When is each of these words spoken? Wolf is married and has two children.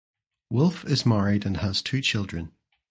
Wolf 0.49 0.83
is 0.85 1.05
married 1.05 1.45
and 1.45 1.57
has 1.57 1.83
two 1.83 2.01
children. 2.01 2.53